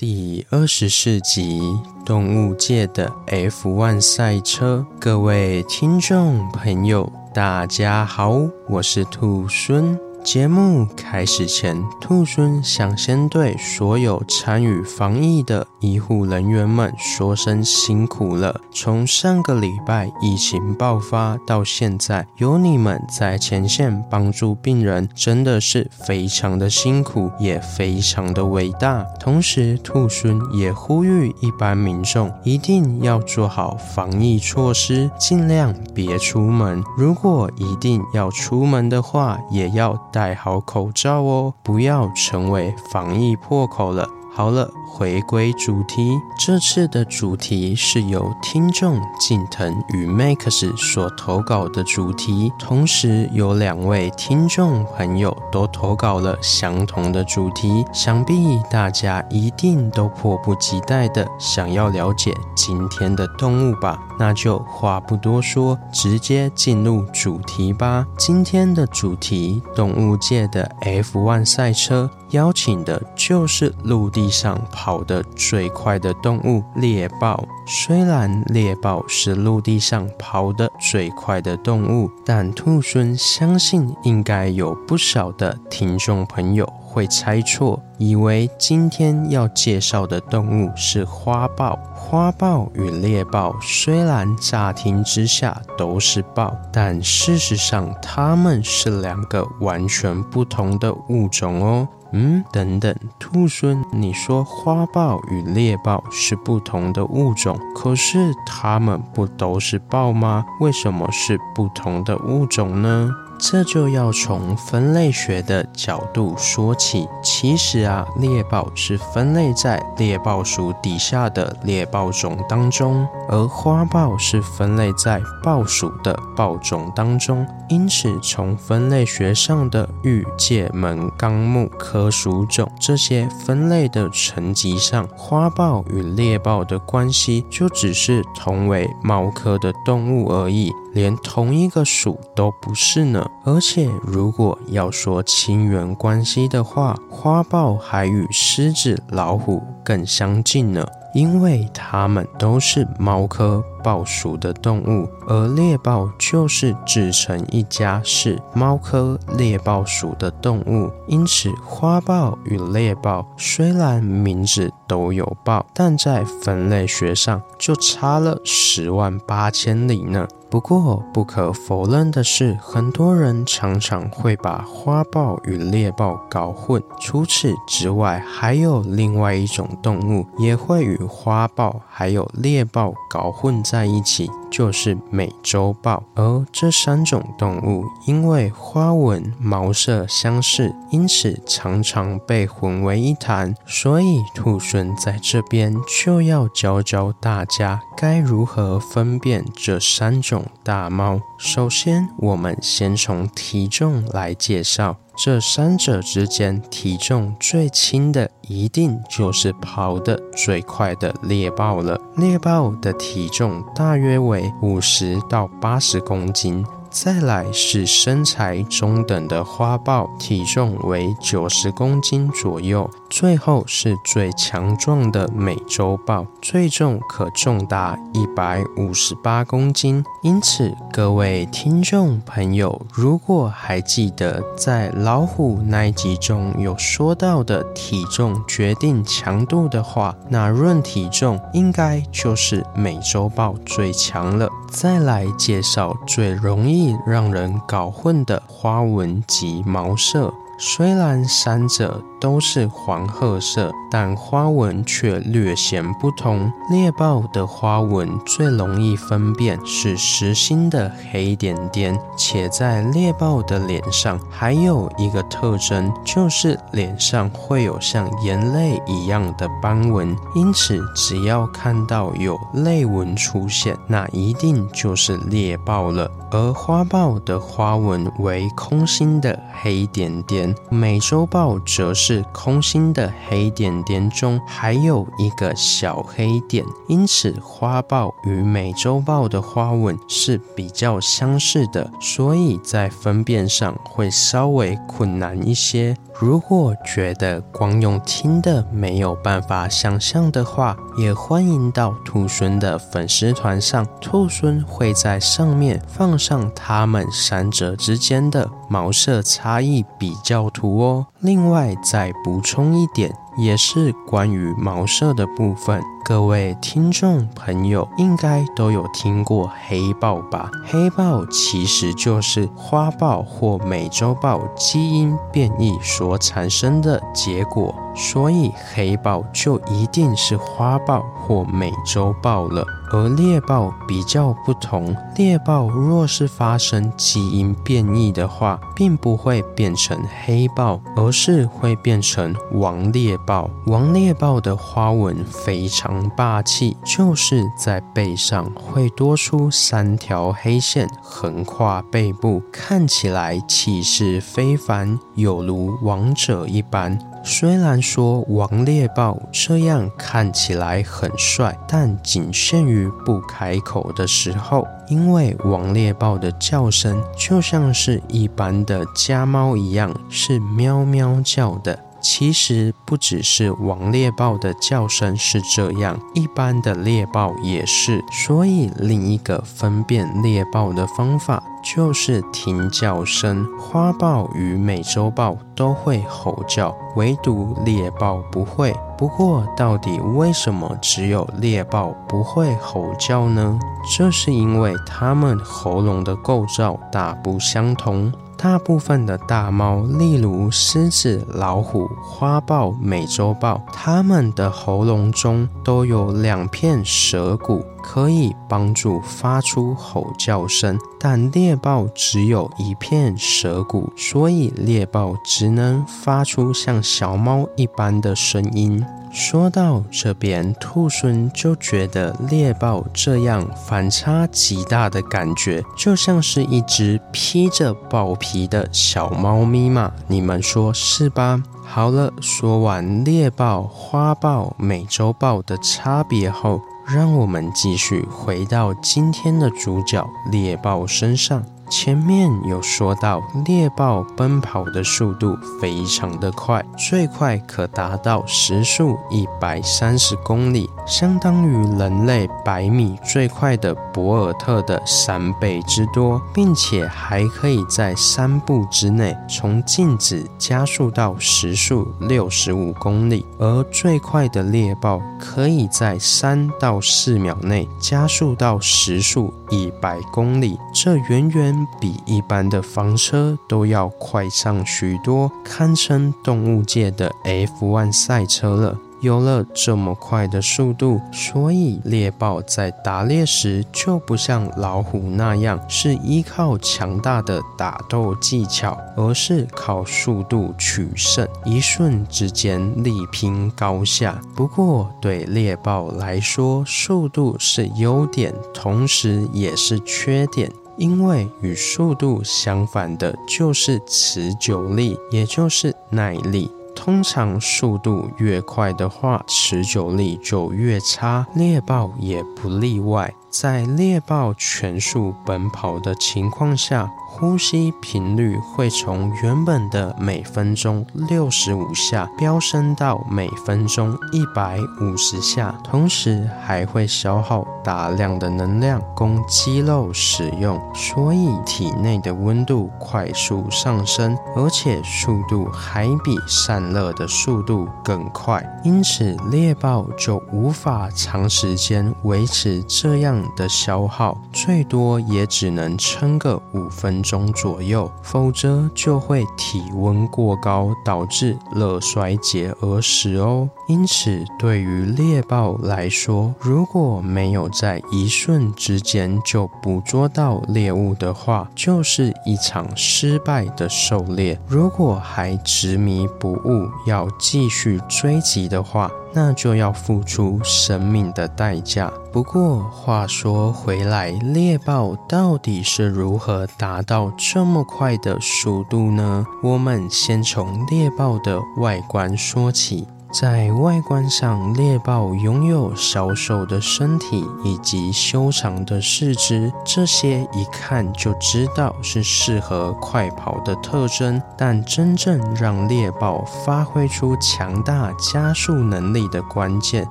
[0.00, 1.60] 第二十四集：
[2.06, 4.86] 动物界的 F1 赛车。
[4.98, 10.00] 各位听众朋友，大家好，我是兔孙。
[10.22, 18.60] 节目开始前，兔孙想先对所有参与防疫的医护人员们说声辛苦了。
[18.70, 29.02] 从上个礼拜疫情爆发到现在，有你们在前线帮助病人，真的是非常的辛苦，也非常的伟大。
[29.18, 36.84] 同时，兔孙也呼吁一般民众一定要做好防疫措施，尽量别出门。
[36.96, 39.98] 如果一定要出门的话，也要。
[40.12, 44.08] 戴好口罩哦，不要成为防疫破口了。
[44.32, 46.18] 好了，回归主题。
[46.38, 57.84] 这次的主题是由听众近藤与 Max 所投稿的主题，同时有两位听众朋友都投稿了相同的主题。
[57.92, 63.98] 想必大家一定都迫不及待的想要了解今天的动物吧？
[64.18, 68.06] 那就话不多说，直接进入主题吧。
[68.16, 72.08] 今天的主题：动物界的 F1 赛车。
[72.30, 77.42] 邀请的就是陆地地上跑得最快的动物——猎豹。
[77.66, 91.78] 虽然猎豹是陆地上跑得最快的动物，但兔猻相信应该有不少的听众朋友会猜错，以为今天要介绍的动物是花豹。
[91.94, 101.88] 花豹与猎豹虽然乍听之下都是豹，但事实上它们是两个完全不同的物种哦。
[102.12, 110.44] 嗯，等等，兔孙，你说花豹与猎豹是不同的物种，可是它们不都是豹吗？
[110.60, 113.10] 为什么是不同的物种呢？
[113.40, 117.08] 这就要从分类学的角度说起。
[117.22, 127.46] 其实啊，猎豹是分类在猎豹属底下的猎豹种当中，而花豹是分类在豹属的豹种当中。
[127.68, 140.72] 因此，从分类学上的域界门纲目科属种这些分类的层级上，花豹与猎豹的关系就只是同为猫科的动物而已。
[140.92, 150.86] 连同一个属都不是呢，而且如果要说亲缘关系的话，花豹还与狮子、老虎更相近呢。
[151.12, 160.90] 因为它们都是猫科豹属的动物，而猎豹就是自成一家，是猫科猎豹属的动物。
[161.06, 170.26] 因此，花豹与猎豹虽然名字都有豹，但在分类学上就差了十万八千里呢。
[170.50, 176.82] 不过，不可否认的是，很多人常常会把花豹与猎豹搞混。
[176.98, 184.28] 除此之外，还有另外一种动物也会与花豹还有猎豹搞混在一起。
[184.50, 193.54] 就是美洲豹，而这三种动物因为花纹、毛色相似，因此常常被混为一谈。
[193.64, 195.72] 所以兔狲在这边
[196.02, 201.20] 就要教教大家该如何分辨这三种大猫。
[201.42, 204.98] 首先，我们先从体重来介绍。
[205.16, 211.98] 这三者之间体重最轻的，一定就是跑得最快的猎豹了。
[212.18, 216.62] 猎豹的体重大约为五十到八十公斤。
[216.90, 222.90] 再来是身材中等的花豹，体重为九十公斤左右。
[223.10, 230.02] 最后是最强壮的美洲豹，最重可重达一百五十八公斤。
[230.22, 244.48] 因此，各位听众朋友，如果还记得在老虎那一集中有说到的体重决定强度的话，那论体重应该就是美洲豹最强了。
[244.70, 246.96] 再来介绍最容易。
[247.06, 256.52] 让人搞混的花纹及毛色，虽然三者都是黄褐色，但花纹却略显不同。
[256.70, 270.14] 猎豹的花纹最容易分辨是实心的黑点点，且在猎豹的脸上还有一个特征，就是脸上会有像眼泪一样的斑纹。
[270.34, 276.10] 因此，只要看到有泪纹出现，那一定就是猎豹了。
[276.32, 295.96] 而花豹的花纹为空心的黑点点，美洲豹则是是空心的黑点点中还有一个小黑点，因此花豹与美洲豹的花纹是比较相似的，所以在分辨上会稍微困难一些。
[296.18, 311.06] 如果觉得光用听的没有办法想象的话，也欢迎到兔孙的粉丝团上，兔孙会在上面放上他们三者之间的毛色差异比较图哦。
[311.20, 313.14] 另外再补充一点。
[313.36, 320.50] 也是关于毛色的部分，各位听众朋友应该都有听过黑豹吧？
[320.66, 332.66] 黑豹其实就是花豹或美洲豹基因变异所产生的结果，所以黑豹就一定是花豹或美洲豹了。
[332.92, 343.48] 而猎豹比较不同，猎豹若是发生基因变异的话，并不会变成黑豹，而是会变成王猎豹。
[343.66, 356.98] 王猎豹的花纹非常霸气，就是在背上会多出三条黑线横跨背部，看起来气势非凡，有如王者一般。
[357.22, 371.78] 虽然说王猎豹这样看起来很帅，但仅限于不开口的时候，因为王猎豹的叫声就像是一般的家猫一样，是喵喵叫的。
[372.00, 378.02] 其实不只是王猎豹的叫声是这样，一般的猎豹也是。
[378.10, 383.46] 所以另一个分辨猎豹的方法就是听叫声。
[383.58, 388.74] 花豹与美洲豹都会吼叫，唯独猎豹不会。
[388.96, 393.58] 不过，到底为什么只有猎豹不会吼叫呢？
[393.96, 398.12] 这是因为它们喉咙的构造大不相同。
[398.42, 410.78] 大部分的大猫，例如狮子、老虎、花豹、美洲豹，它们的喉咙中都有两片舌骨，可以帮助发出吼叫声。
[410.98, 418.84] 但猎豹只有一片舌骨，所以猎豹只能发出像小猫一般的声音。
[419.12, 431.42] 说到这边，兔猻就觉得猎豹这样反差极大的感觉，就像是一只披着豹皮的小猫咪嘛，你们说是吧？
[431.64, 436.60] 好了，说完猎豹、花豹、美洲豹的差别后，
[436.92, 441.40] 让我们继续回到今天的主角猎豹身上。
[441.70, 471.59] 前面有说到，猎豹奔跑的速度非常的快，最快可达到时速一百三十公里，相当于人类百米最快的博尔特的三倍之多，并且还可以在三步之内从静止加速到时速六十五公里，而最快的猎豹可以在三到四秒内加速到时速一百公里，这远远。
[471.80, 478.78] 比一般的房车都要快上许多，堪称动物界的 F1 赛车了。
[479.00, 494.20] 有了这么快的速度，所以猎豹在打猎时就不像老虎那样是依靠强大的打斗技巧，而是靠速度取胜，一瞬之间力拼高下。
[494.36, 500.52] 不过对猎豹来说，速度是优点，同时也是缺点。
[500.80, 506.50] 因为与速度相反的就是持久力，也就是耐力。
[506.74, 511.26] 通常速度越快的话，持久力就越差。
[511.34, 513.12] 猎豹也不例外。
[513.28, 538.44] 在猎豹全速奔跑的情况下，呼吸频率会从原本的每分钟六十五下飙升到每分钟一百五十下，同时还会消耗大量的能量供肌肉使用，所以体内的温度快速上升，而且速度还比散热的速度更快。
[538.64, 553.48] 因此，猎豹就无法长时间维持这样的消耗，最多也只能撑个五分钟左右，否则就会体温过高，导致热衰竭而死哦。
[553.68, 564.38] 因此，对于猎豹来说，如果没有在一瞬之间就捕捉到猎物的话，就是一场失败的狩猎。
[564.46, 571.92] 如果还执迷不悟，要继续追击的话，那就要付出生命的代价。
[572.12, 579.24] 不过话说回来，猎豹到底是如何达到这么快的速度呢？
[579.42, 582.86] 我们先从猎豹的外观说起。
[583.12, 594.22] 在外观上，猎豹拥有小瘦的身体以及修长的四肢，这些一看就知道是适合快跑的特征。
[594.38, 599.88] 但真正让猎豹发挥出强大加速能力的关键，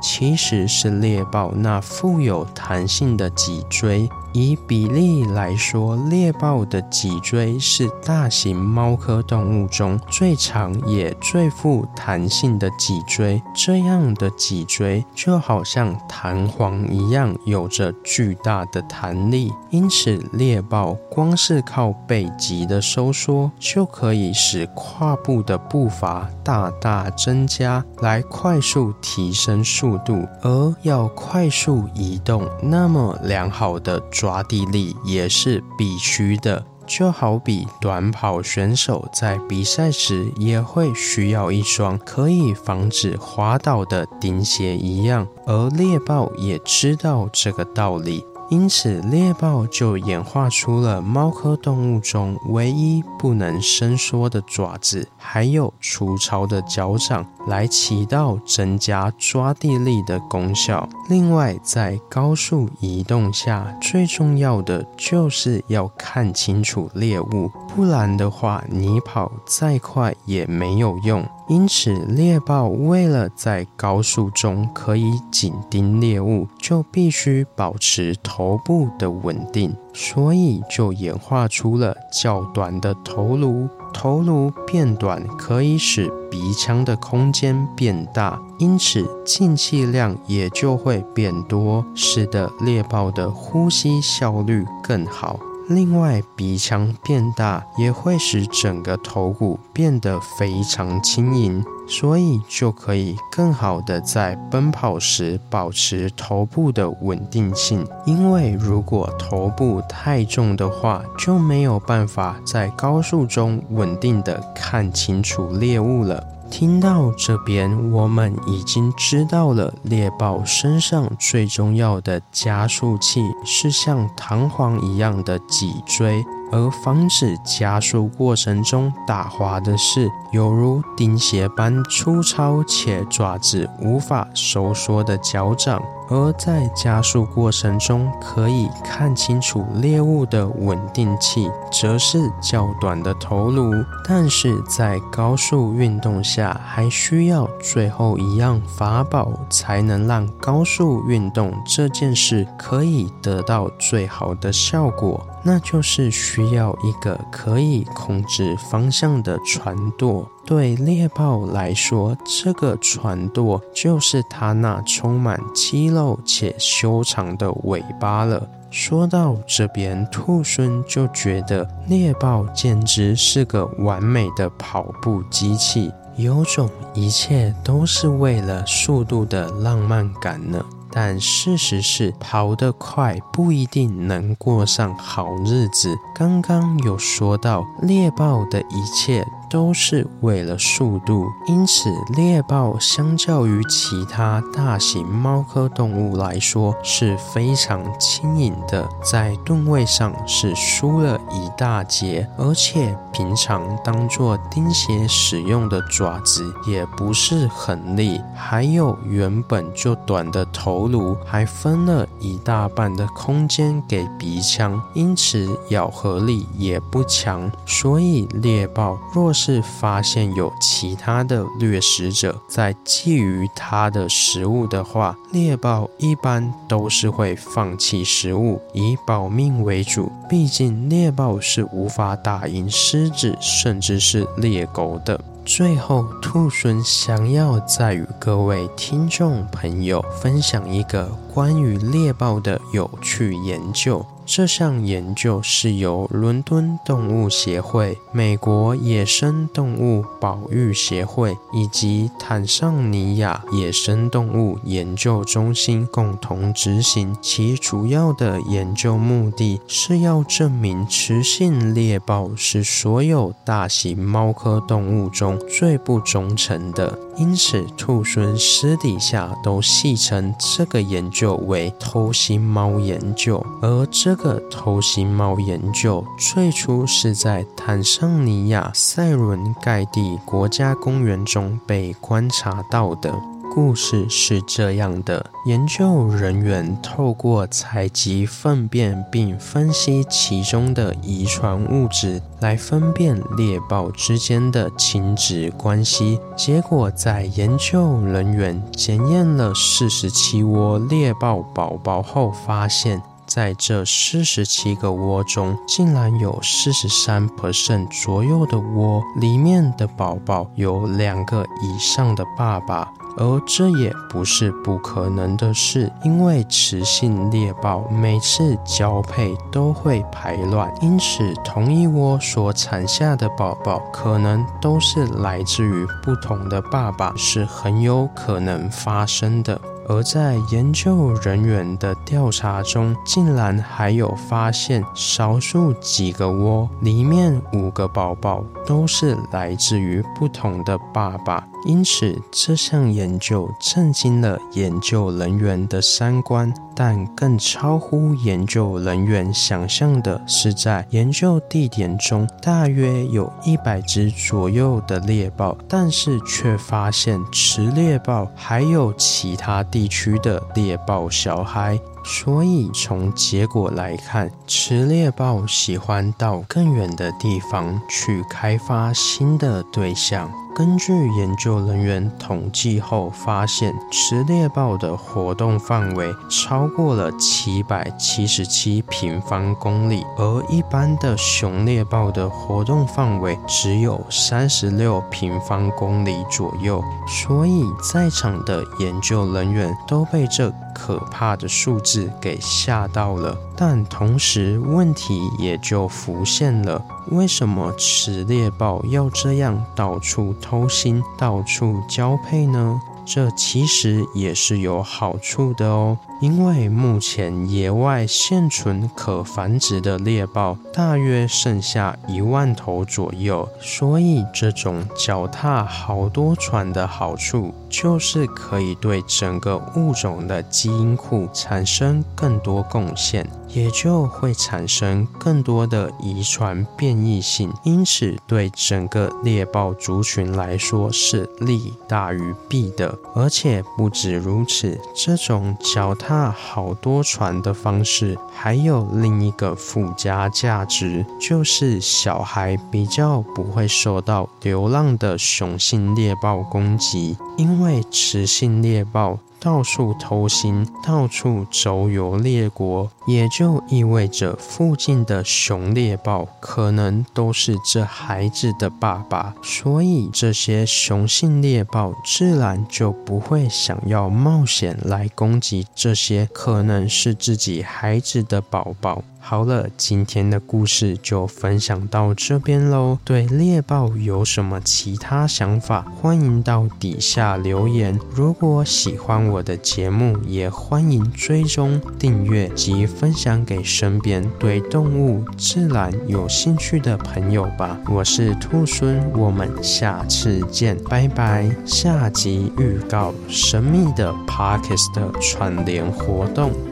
[0.00, 4.08] 其实是猎豹那富有弹性的脊椎。
[4.32, 13.42] 以比例来说，猎豹的脊椎是大型猫科动物中最长也最富弹性的脊椎。
[13.54, 19.52] 这样的脊椎就好像弹簧一样，有着巨大的弹力。
[19.70, 30.26] 因此，猎豹光是靠背脊的收缩，就可以使跨步的步伐大大增加，来快速提升速度。
[30.42, 48.24] 而要快速移动，那么良好的抓地力也是必须的，就好比短跑选手在比赛时也会需要一双可以防止滑倒的钉鞋一样，而猎豹也知道这个道理。
[48.52, 60.86] 因此，猎豹就演化出了猫科动物中唯一不能伸缩的爪子，还有粗糙的脚掌，来起到增加抓地力的功效。
[61.08, 71.26] 另外，在高速移动下，最重要的就是要看清楚猎物，不然的话，你跑再快也没有用。
[71.48, 83.68] 因此，猎豹为了在高速中可以紧盯猎物，就必须保持头部的稳定，所以就演化出了较短的头颅。
[83.92, 95.38] 头颅变短可以使鼻腔的空间变大，因此进气量也就会变多，使得猎豹的呼吸效率更好。
[95.68, 107.86] 另外，鼻腔变大也会使整个头骨变得非常轻盈，所以就可以更好的在奔跑时保持头部的稳定性。
[108.04, 116.26] 因为如果头部太重的话，就没有办法在高速中稳定的看清楚猎物了。
[116.52, 126.22] 听到这边，我们已经知道了猎豹身上最重要的加速器是像弹簧一样的脊椎。
[126.52, 135.82] 而防止加速过程中打滑的是，犹如钉鞋般粗糙且爪子无法收缩的脚掌。
[136.10, 143.72] 而在加速过程中可以看清楚猎物的稳定器，则是较短的头颅。
[144.06, 155.26] 但是在高速运动下，还需要最后一样法宝，才能让高速运动这件事可以得到最好的效果。
[155.42, 160.28] 那就是需要一个可以控制方向的船舵。
[160.44, 168.48] 对猎豹来说，这个船舵就是它那充满肌肉且修长的尾巴了。
[168.70, 180.64] 说到这边，兔孙就觉得猎豹简直是个完美的跑步机器，有种一切都是为了速度的浪漫感呢。
[180.92, 185.96] 但事实是，跑得快不一定能过上好日子。
[186.14, 189.26] 刚刚有说到，猎豹的一切。
[189.52, 230.12] 都是为了速度，因此猎豹相较于其他大型猫科动物来说是非常轻盈的，在吨位上是输了一大截，而且平常当做钉鞋使用的爪子也不是很利，还有原本就短的头颅，还分了一大半的空间给鼻腔，因此咬合力也不强，所以猎豹若是是发现有其他的掠食者在觊觎它的食物的话，猎豹一般都是会放弃食物，以保命为主。
[230.28, 235.20] 毕竟猎豹是无法打赢狮子，甚至是猎狗的。
[235.44, 244.06] 最后，兔猻想要再与各位听众朋友分享一个关于猎豹的有趣研究。
[244.24, 257.14] 这项研究是由伦敦动物协会、美国野生动物保育协会以及坦桑尼亚野生动物研究中心共同执行。
[257.20, 266.98] 其主要的研究目的是要证明雌性猎豹是所有大型猫科动物中最不忠诚的。
[267.18, 283.10] 因此，兔孙私底下都戏称这个研究为“偷心猫研究”，而这这个偷腥猫研究最初是在坦桑尼亚塞伦盖蒂国家公园中被观察到的。
[283.54, 296.18] 故事是这样的：研究人员透过采集粪便并分析其中的遗传物质，来分辨猎豹之间的亲子关系。
[296.36, 303.02] 结果，在研究人员检验了四十七窝猎豹宝宝后，发现，
[303.34, 312.92] 在这四十七个窝中，竟然有四十三 percent 左右的窝里面的宝宝有两个以上的爸爸。
[313.18, 329.60] 而这也不是不可能的事，因为雌性猎豹每次交配都会排卵，因此同一窝所产下的宝宝可能都是来自于不同的爸爸，是很有可能发生的。
[329.88, 341.46] 而在研究人员的调查中，竟然还有发现少数几个窝里面五个宝宝都是来自于不同的爸爸。
[341.64, 346.52] 因此，这项研究震惊了研究人员的三观。
[346.74, 361.78] 但更超乎研究人员想象的是，在研究地点中，大约有一百只左右的猎豹，但是却发现雌猎豹还有其他地区的猎豹小孩。
[362.04, 370.28] 所以，从结果来看，雌猎豹喜欢到更远的地方去开发新的对象。
[370.54, 386.84] 根据研究人员统计后发现，雌猎豹的活动范围超过了七百七十七平方公里，而一般的雄猎豹的活动范围只有三十六平方公里左右。
[387.08, 393.36] 所以，在场的研究人员都被这可怕的数字给吓到了。
[393.56, 396.84] 但同时，问题也就浮现了。
[397.10, 402.80] 为什么雌猎豹要这样到处偷腥、到处交配呢？
[403.04, 405.98] 这其实也是有好处的哦。
[406.22, 432.96] 因为目前野外现存可繁殖的猎豹大约剩下一万头左右，所以这种脚踏好多船的好处就是可以对整个物种的基因库产生更多贡献，也就会产生更多的遗传变异性，因此对整个猎豹族群来说是利大于弊的。
[433.16, 449.18] 而且不止如此，这种脚踏那好多船的方式，还有另一个附加价值，就是小孩比较不会受到流浪的雄性猎豹攻击，因为雌性猎豹。
[449.42, 469.02] 到处偷腥，到处周游列国，也就意味着附近的熊猎豹可能都是这孩子的爸爸，所以这些雄性猎豹自然就不会想要冒险来攻击这些可能是自己孩子的宝宝。
[469.24, 472.98] 好了，今天的故事就分享到这边喽。
[473.02, 477.98] 对猎豹有什么其他想法，欢迎到底下留言。
[478.14, 487.78] 如果喜欢我的节目，也欢迎追踪订阅及分享给身边对动物自然有兴趣的朋友吧。
[487.88, 491.48] 我是兔孙，我们下次见，拜拜。
[491.64, 496.71] 下集预告：神秘的 Podcast 串联活动。